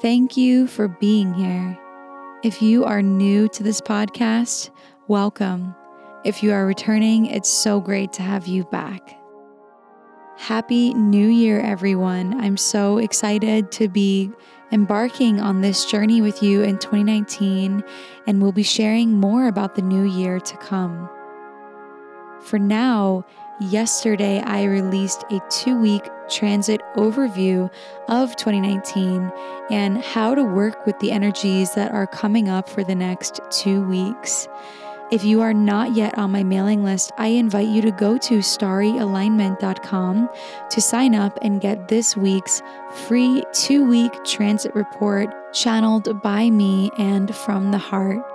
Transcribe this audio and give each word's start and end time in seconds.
Thank 0.00 0.34
you 0.34 0.66
for 0.66 0.88
being 0.88 1.34
here. 1.34 1.78
If 2.42 2.62
you 2.62 2.86
are 2.86 3.02
new 3.02 3.48
to 3.48 3.62
this 3.62 3.82
podcast, 3.82 4.70
welcome. 5.08 5.74
If 6.24 6.42
you 6.42 6.52
are 6.52 6.64
returning, 6.64 7.26
it's 7.26 7.50
so 7.50 7.82
great 7.82 8.10
to 8.14 8.22
have 8.22 8.46
you 8.46 8.64
back. 8.64 9.14
Happy 10.38 10.94
New 10.94 11.28
Year, 11.28 11.60
everyone. 11.60 12.40
I'm 12.40 12.56
so 12.56 12.96
excited 12.96 13.70
to 13.72 13.88
be 13.88 14.30
embarking 14.72 15.38
on 15.38 15.60
this 15.60 15.84
journey 15.84 16.22
with 16.22 16.42
you 16.42 16.62
in 16.62 16.78
2019, 16.78 17.84
and 18.26 18.40
we'll 18.40 18.52
be 18.52 18.62
sharing 18.62 19.20
more 19.20 19.48
about 19.48 19.74
the 19.74 19.82
new 19.82 20.04
year 20.04 20.40
to 20.40 20.56
come. 20.56 21.10
For 22.40 22.58
now, 22.58 23.26
yesterday 23.60 24.40
I 24.40 24.64
released 24.64 25.24
a 25.30 25.40
two 25.50 25.78
week 25.78 26.08
transit 26.28 26.80
overview 26.96 27.70
of 28.08 28.34
2019 28.36 29.30
and 29.70 30.02
how 30.02 30.34
to 30.34 30.42
work 30.42 30.86
with 30.86 30.98
the 31.00 31.12
energies 31.12 31.74
that 31.74 31.92
are 31.92 32.06
coming 32.06 32.48
up 32.48 32.68
for 32.68 32.82
the 32.82 32.94
next 32.94 33.40
two 33.50 33.82
weeks. 33.86 34.48
If 35.10 35.24
you 35.24 35.42
are 35.42 35.52
not 35.52 35.96
yet 35.96 36.16
on 36.16 36.30
my 36.30 36.44
mailing 36.44 36.84
list, 36.84 37.10
I 37.18 37.26
invite 37.28 37.66
you 37.66 37.82
to 37.82 37.90
go 37.90 38.16
to 38.16 38.38
starryalignment.com 38.38 40.28
to 40.70 40.80
sign 40.80 41.16
up 41.16 41.36
and 41.42 41.60
get 41.60 41.88
this 41.88 42.16
week's 42.16 42.62
free 43.08 43.42
two 43.52 43.84
week 43.84 44.12
transit 44.24 44.72
report 44.74 45.52
channeled 45.52 46.22
by 46.22 46.48
me 46.48 46.92
and 46.96 47.34
from 47.34 47.72
the 47.72 47.78
heart. 47.78 48.29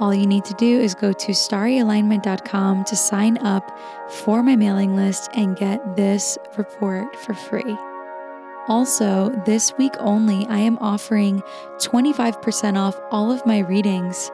All 0.00 0.14
you 0.14 0.26
need 0.26 0.46
to 0.46 0.54
do 0.54 0.80
is 0.80 0.94
go 0.94 1.12
to 1.12 1.32
starryalignment.com 1.32 2.84
to 2.84 2.96
sign 2.96 3.36
up 3.38 3.78
for 4.08 4.42
my 4.42 4.56
mailing 4.56 4.96
list 4.96 5.28
and 5.34 5.58
get 5.58 5.94
this 5.94 6.38
report 6.56 7.14
for 7.14 7.34
free. 7.34 7.76
Also, 8.66 9.28
this 9.44 9.76
week 9.76 9.92
only, 9.98 10.46
I 10.46 10.58
am 10.58 10.78
offering 10.78 11.42
25% 11.80 12.78
off 12.78 12.98
all 13.10 13.30
of 13.30 13.44
my 13.44 13.58
readings 13.58 14.30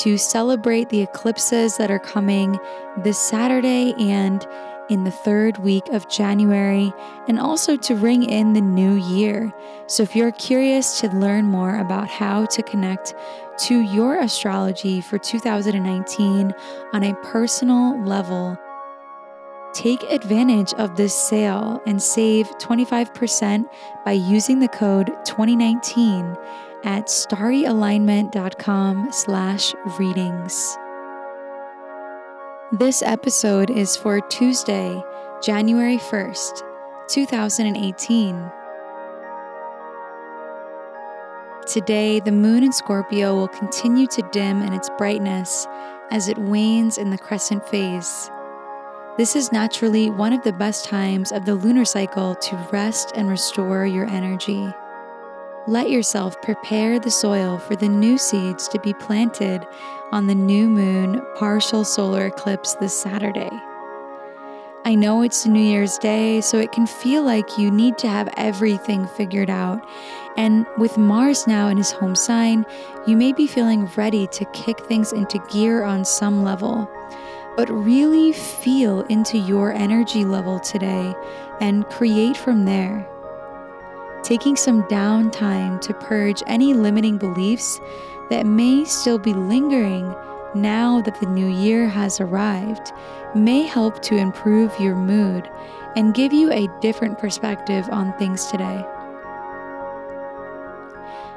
to 0.00 0.18
celebrate 0.18 0.88
the 0.88 1.02
eclipses 1.02 1.76
that 1.76 1.92
are 1.92 2.00
coming 2.00 2.58
this 3.04 3.18
Saturday 3.18 3.94
and 3.96 4.44
in 4.88 5.04
the 5.04 5.10
third 5.10 5.58
week 5.58 5.88
of 5.88 6.08
January, 6.08 6.92
and 7.28 7.38
also 7.38 7.76
to 7.76 7.94
ring 7.94 8.24
in 8.24 8.52
the 8.52 8.60
new 8.60 8.94
year. 8.94 9.52
So, 9.86 10.02
if 10.02 10.14
you're 10.14 10.32
curious 10.32 11.00
to 11.00 11.08
learn 11.08 11.46
more 11.46 11.78
about 11.78 12.08
how 12.08 12.44
to 12.46 12.62
connect 12.62 13.14
to 13.58 13.80
your 13.80 14.20
astrology 14.20 15.00
for 15.00 15.18
2019 15.18 16.52
on 16.92 17.02
a 17.02 17.14
personal 17.16 18.00
level, 18.04 18.58
take 19.72 20.02
advantage 20.04 20.72
of 20.74 20.96
this 20.96 21.14
sale 21.14 21.80
and 21.86 22.02
save 22.02 22.48
25% 22.58 23.64
by 24.04 24.12
using 24.12 24.60
the 24.60 24.68
code 24.68 25.06
2019 25.24 26.36
at 26.84 27.06
starryalignment.com 27.06 29.08
slash 29.10 29.74
readings. 29.98 30.76
This 32.80 33.02
episode 33.02 33.70
is 33.70 33.96
for 33.96 34.20
Tuesday, 34.20 35.00
January 35.40 35.96
1st, 35.96 36.62
2018. 37.06 38.50
Today, 41.68 42.18
the 42.18 42.32
moon 42.32 42.64
in 42.64 42.72
Scorpio 42.72 43.36
will 43.36 43.46
continue 43.46 44.08
to 44.08 44.28
dim 44.32 44.60
in 44.60 44.72
its 44.72 44.90
brightness 44.98 45.68
as 46.10 46.26
it 46.26 46.36
wanes 46.36 46.98
in 46.98 47.10
the 47.10 47.18
crescent 47.18 47.64
phase. 47.68 48.28
This 49.18 49.36
is 49.36 49.52
naturally 49.52 50.10
one 50.10 50.32
of 50.32 50.42
the 50.42 50.52
best 50.52 50.84
times 50.84 51.30
of 51.30 51.44
the 51.44 51.54
lunar 51.54 51.84
cycle 51.84 52.34
to 52.34 52.68
rest 52.72 53.12
and 53.14 53.28
restore 53.28 53.86
your 53.86 54.06
energy. 54.06 54.68
Let 55.66 55.88
yourself 55.88 56.42
prepare 56.42 56.98
the 56.98 57.10
soil 57.10 57.58
for 57.58 57.74
the 57.74 57.88
new 57.88 58.18
seeds 58.18 58.68
to 58.68 58.78
be 58.80 58.92
planted 58.94 59.64
on 60.14 60.28
the 60.28 60.34
new 60.34 60.68
moon 60.68 61.20
partial 61.34 61.84
solar 61.84 62.26
eclipse 62.26 62.74
this 62.74 62.96
Saturday. 62.96 63.50
I 64.84 64.94
know 64.94 65.22
it's 65.22 65.44
New 65.44 65.60
Year's 65.60 65.98
Day, 65.98 66.40
so 66.40 66.56
it 66.60 66.70
can 66.70 66.86
feel 66.86 67.24
like 67.24 67.58
you 67.58 67.68
need 67.68 67.98
to 67.98 68.08
have 68.08 68.32
everything 68.36 69.08
figured 69.08 69.50
out. 69.50 69.84
And 70.36 70.66
with 70.78 70.96
Mars 70.96 71.48
now 71.48 71.66
in 71.66 71.76
his 71.76 71.90
home 71.90 72.14
sign, 72.14 72.64
you 73.08 73.16
may 73.16 73.32
be 73.32 73.48
feeling 73.48 73.86
ready 73.96 74.28
to 74.28 74.44
kick 74.52 74.78
things 74.86 75.12
into 75.12 75.40
gear 75.50 75.82
on 75.82 76.04
some 76.04 76.44
level. 76.44 76.88
But 77.56 77.68
really 77.68 78.32
feel 78.32 79.00
into 79.06 79.36
your 79.36 79.72
energy 79.72 80.24
level 80.24 80.60
today 80.60 81.12
and 81.60 81.88
create 81.88 82.36
from 82.36 82.66
there 82.66 83.04
taking 84.24 84.56
some 84.56 84.82
downtime 84.84 85.80
to 85.82 85.92
purge 85.94 86.42
any 86.46 86.72
limiting 86.72 87.18
beliefs 87.18 87.80
that 88.30 88.46
may 88.46 88.84
still 88.84 89.18
be 89.18 89.34
lingering 89.34 90.14
now 90.54 91.00
that 91.02 91.20
the 91.20 91.26
new 91.26 91.46
year 91.46 91.86
has 91.86 92.20
arrived 92.20 92.92
may 93.34 93.62
help 93.62 94.00
to 94.02 94.16
improve 94.16 94.72
your 94.80 94.94
mood 94.94 95.48
and 95.96 96.14
give 96.14 96.32
you 96.32 96.50
a 96.52 96.68
different 96.80 97.18
perspective 97.18 97.88
on 97.90 98.16
things 98.18 98.46
today. 98.46 98.84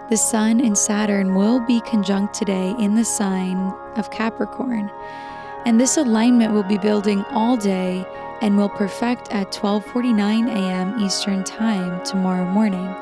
The 0.10 0.18
Sun 0.18 0.62
and 0.62 0.78
Saturn 0.78 1.36
will 1.36 1.60
be 1.60 1.82
conjunct 1.82 2.34
today 2.34 2.74
in 2.80 2.96
the 2.96 3.04
sign 3.04 3.74
of 3.98 4.10
Capricorn, 4.10 4.90
and 5.66 5.82
this 5.82 5.98
alignment 5.98 6.54
will 6.54 6.64
be 6.64 6.78
building 6.78 7.26
all 7.32 7.58
day 7.58 8.06
and 8.42 8.58
will 8.58 8.70
perfect 8.70 9.32
at 9.32 9.52
12:49 9.52 10.48
a.m. 10.50 11.00
Eastern 11.00 11.44
Time 11.44 12.04
tomorrow 12.04 12.46
morning. 12.46 12.94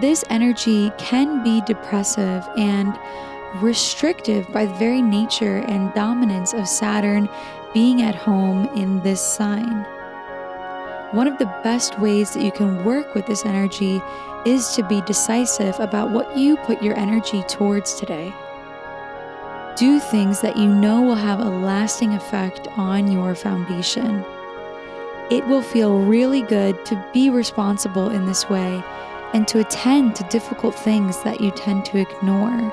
This 0.00 0.24
energy 0.30 0.92
can 0.98 1.42
be 1.42 1.60
depressive 1.62 2.48
and 2.56 2.96
restrictive 3.56 4.50
by 4.52 4.66
the 4.66 4.74
very 4.74 5.02
nature 5.02 5.58
and 5.66 5.92
dominance 5.94 6.52
of 6.52 6.68
Saturn 6.68 7.28
being 7.74 8.02
at 8.02 8.14
home 8.14 8.66
in 8.76 9.00
this 9.02 9.20
sign. 9.20 9.84
One 11.12 11.26
of 11.26 11.38
the 11.38 11.52
best 11.64 11.98
ways 11.98 12.32
that 12.34 12.44
you 12.44 12.52
can 12.52 12.84
work 12.84 13.14
with 13.14 13.26
this 13.26 13.44
energy 13.44 14.00
is 14.46 14.68
to 14.76 14.84
be 14.84 15.00
decisive 15.02 15.78
about 15.80 16.10
what 16.10 16.36
you 16.36 16.56
put 16.58 16.82
your 16.82 16.96
energy 16.96 17.42
towards 17.48 17.94
today. 17.94 18.32
Do 19.76 19.98
things 19.98 20.40
that 20.40 20.56
you 20.56 20.68
know 20.68 21.02
will 21.02 21.16
have 21.16 21.40
a 21.40 21.48
lasting 21.48 22.14
effect 22.14 22.68
on 22.76 23.10
your 23.10 23.34
foundation 23.34 24.24
it 25.30 25.46
will 25.46 25.62
feel 25.62 26.00
really 26.00 26.42
good 26.42 26.84
to 26.84 27.02
be 27.12 27.30
responsible 27.30 28.10
in 28.10 28.26
this 28.26 28.48
way 28.50 28.82
and 29.32 29.46
to 29.46 29.60
attend 29.60 30.16
to 30.16 30.24
difficult 30.24 30.74
things 30.74 31.22
that 31.22 31.40
you 31.40 31.52
tend 31.52 31.84
to 31.84 31.98
ignore. 31.98 32.72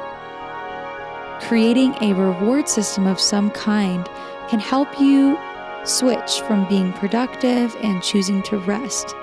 Creating 1.41 1.93
a 2.01 2.13
reward 2.13 2.67
system 2.67 3.05
of 3.05 3.19
some 3.19 3.51
kind 3.51 4.09
can 4.49 4.59
help 4.59 4.99
you 4.99 5.37
switch 5.83 6.41
from 6.41 6.67
being 6.67 6.91
productive 6.93 7.75
and 7.81 8.01
choosing 8.01 8.41
to 8.43 8.57
rest. 8.57 9.13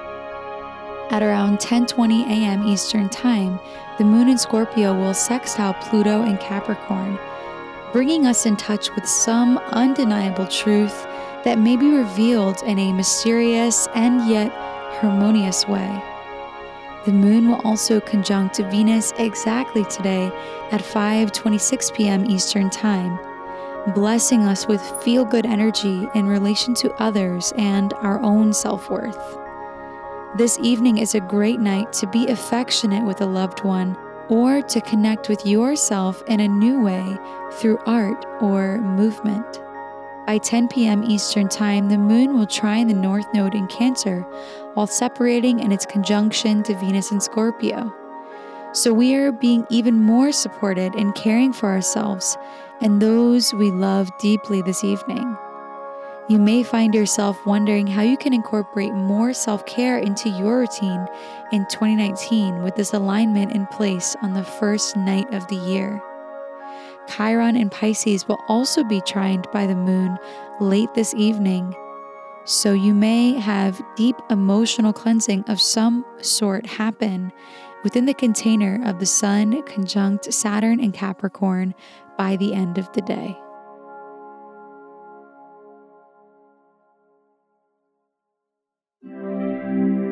At 1.11 1.23
around 1.23 1.59
10:20 1.59 2.25
a.m. 2.27 2.67
Eastern 2.67 3.09
Time, 3.09 3.59
the 3.99 4.05
moon 4.05 4.29
in 4.29 4.39
Scorpio 4.39 4.95
will 4.95 5.13
sextile 5.13 5.75
Pluto 5.75 6.23
in 6.23 6.39
Capricorn, 6.39 7.19
bringing 7.93 8.27
us 8.27 8.47
in 8.47 8.57
touch 8.57 8.95
with 8.95 9.07
some 9.07 9.59
undeniable 9.73 10.47
truth 10.47 11.04
that 11.45 11.59
may 11.59 11.77
be 11.77 11.91
revealed 11.91 12.63
in 12.65 12.79
a 12.79 12.93
mysterious 12.93 13.87
and 13.95 14.29
yet 14.29 14.51
harmonious 15.01 15.69
way. 15.69 16.03
The 17.05 17.13
moon 17.13 17.49
will 17.49 17.61
also 17.65 18.01
conjunct 18.01 18.57
Venus 18.57 19.13
exactly 19.19 19.85
today 19.85 20.33
at 20.73 20.81
5:26 20.81 21.95
p.m. 21.95 22.25
Eastern 22.25 22.71
Time, 22.71 23.19
blessing 23.95 24.45
us 24.45 24.67
with 24.67 24.81
feel-good 25.03 25.45
energy 25.45 26.09
in 26.15 26.27
relation 26.27 26.73
to 26.77 26.95
others 26.95 27.53
and 27.59 27.93
our 27.95 28.21
own 28.23 28.55
self-worth. 28.55 29.39
This 30.39 30.59
evening 30.63 30.99
is 30.99 31.15
a 31.15 31.21
great 31.21 31.61
night 31.61 31.93
to 31.95 32.07
be 32.07 32.27
affectionate 32.29 33.05
with 33.05 33.21
a 33.21 33.27
loved 33.27 33.63
one 33.63 33.97
or 34.29 34.63
to 34.63 34.81
connect 34.81 35.29
with 35.29 35.45
yourself 35.45 36.23
in 36.27 36.41
a 36.41 36.49
new 36.49 36.81
way 36.81 37.19
through 37.53 37.79
art 37.87 38.25
or 38.41 38.79
movement. 38.79 39.61
By 40.27 40.39
10 40.39 40.69
p.m. 40.69 41.05
Eastern 41.05 41.49
Time, 41.49 41.89
the 41.89 41.99
moon 41.99 42.35
will 42.35 42.47
trine 42.47 42.89
the 42.89 42.95
north 42.95 43.27
node 43.35 43.55
in 43.55 43.67
Cancer 43.67 44.21
while 44.73 44.87
separating 44.87 45.61
in 45.61 45.71
its 45.71 45.85
conjunction 45.85 46.63
to 46.63 46.75
Venus 46.77 47.13
in 47.13 47.21
Scorpio. 47.21 47.95
So 48.73 48.93
we 48.93 49.15
are 49.15 49.31
being 49.31 49.67
even 49.71 50.01
more 50.01 50.33
supported 50.33 50.95
in 50.95 51.13
caring 51.13 51.53
for 51.53 51.69
ourselves 51.69 52.39
and 52.81 53.01
those 53.03 53.53
we 53.55 53.71
love 53.71 54.11
deeply 54.19 54.63
this 54.63 54.83
evening. 54.83 55.37
You 56.29 56.39
may 56.39 56.63
find 56.63 56.95
yourself 56.95 57.45
wondering 57.45 57.87
how 57.87 58.01
you 58.01 58.17
can 58.17 58.33
incorporate 58.33 58.95
more 58.95 59.35
self 59.35 59.67
care 59.67 59.99
into 59.99 60.31
your 60.31 60.61
routine 60.61 61.07
in 61.53 61.67
2019 61.67 62.63
with 62.63 62.77
this 62.77 62.95
alignment 62.95 63.53
in 63.53 63.67
place 63.67 64.17
on 64.23 64.33
the 64.33 64.43
first 64.43 64.97
night 64.97 65.33
of 65.35 65.47
the 65.49 65.57
year. 65.57 66.03
Chiron 67.09 67.57
and 67.57 67.71
Pisces 67.71 68.27
will 68.27 68.41
also 68.49 68.85
be 68.85 69.01
trined 69.03 69.47
by 69.53 69.67
the 69.67 69.75
moon 69.75 70.19
late 70.61 70.93
this 70.95 71.15
evening, 71.15 71.75
so 72.45 72.73
you 72.73 72.95
may 72.95 73.33
have 73.35 73.83
deep 73.97 74.17
emotional 74.31 74.93
cleansing 74.93 75.45
of 75.49 75.61
some 75.61 76.05
sort 76.21 76.67
happen 76.67 77.33
within 77.83 78.07
the 78.07 78.15
container 78.15 78.81
of 78.85 78.99
the 78.99 79.07
Sun 79.07 79.63
conjunct 79.65 80.33
Saturn 80.33 80.81
and 80.81 80.95
Capricorn 80.95 81.75
by 82.17 82.37
the 82.37 82.55
end 82.55 82.79
of 82.79 82.91
the 82.93 83.03
day. 83.03 83.37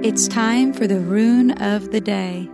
It's 0.04 0.26
time 0.26 0.72
for 0.72 0.86
the 0.86 0.98
rune 0.98 1.52
of 1.52 1.92
the 1.92 2.00
day. 2.00 2.48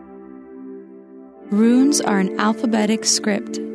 Runes 1.50 2.00
are 2.00 2.18
an 2.18 2.38
alphabetic 2.38 3.06
script 3.06 3.58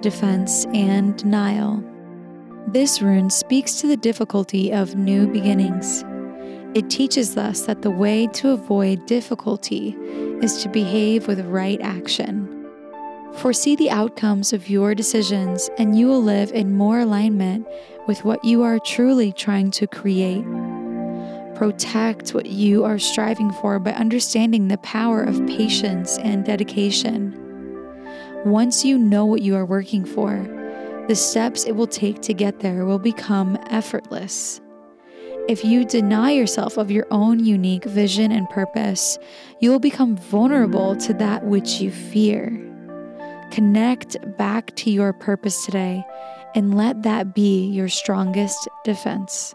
defense, 0.00 0.66
and 0.74 1.16
denial. 1.16 1.82
This 2.68 3.02
rune 3.02 3.30
speaks 3.30 3.80
to 3.80 3.86
the 3.86 3.96
difficulty 3.96 4.72
of 4.72 4.96
new 4.96 5.26
beginnings. 5.26 6.04
It 6.74 6.90
teaches 6.90 7.36
us 7.36 7.66
that 7.66 7.82
the 7.82 7.90
way 7.90 8.26
to 8.28 8.50
avoid 8.50 9.06
difficulty 9.06 9.96
is 10.42 10.62
to 10.62 10.68
behave 10.68 11.28
with 11.28 11.40
right 11.46 11.80
action. 11.80 12.50
Foresee 13.34 13.76
the 13.76 13.90
outcomes 13.90 14.52
of 14.52 14.68
your 14.68 14.94
decisions, 14.94 15.68
and 15.78 15.98
you 15.98 16.06
will 16.06 16.22
live 16.22 16.52
in 16.52 16.76
more 16.76 17.00
alignment 17.00 17.66
with 18.06 18.24
what 18.24 18.44
you 18.44 18.62
are 18.62 18.78
truly 18.78 19.32
trying 19.32 19.70
to 19.72 19.86
create. 19.86 20.44
Protect 21.54 22.34
what 22.34 22.46
you 22.46 22.84
are 22.84 22.98
striving 22.98 23.52
for 23.52 23.78
by 23.78 23.92
understanding 23.92 24.68
the 24.68 24.78
power 24.78 25.22
of 25.22 25.46
patience 25.46 26.18
and 26.18 26.44
dedication. 26.44 27.43
Once 28.44 28.84
you 28.84 28.98
know 28.98 29.24
what 29.24 29.40
you 29.40 29.56
are 29.56 29.64
working 29.64 30.04
for, 30.04 30.46
the 31.08 31.14
steps 31.14 31.64
it 31.64 31.76
will 31.76 31.86
take 31.86 32.20
to 32.20 32.34
get 32.34 32.60
there 32.60 32.84
will 32.84 32.98
become 32.98 33.58
effortless. 33.70 34.60
If 35.48 35.64
you 35.64 35.84
deny 35.84 36.32
yourself 36.32 36.76
of 36.76 36.90
your 36.90 37.06
own 37.10 37.44
unique 37.44 37.84
vision 37.84 38.32
and 38.32 38.48
purpose, 38.50 39.18
you 39.60 39.70
will 39.70 39.78
become 39.78 40.16
vulnerable 40.16 40.96
to 40.96 41.14
that 41.14 41.44
which 41.44 41.80
you 41.80 41.90
fear. 41.90 42.48
Connect 43.50 44.16
back 44.36 44.74
to 44.76 44.90
your 44.90 45.12
purpose 45.12 45.64
today 45.64 46.04
and 46.54 46.76
let 46.76 47.02
that 47.02 47.34
be 47.34 47.66
your 47.66 47.88
strongest 47.88 48.68
defense. 48.84 49.54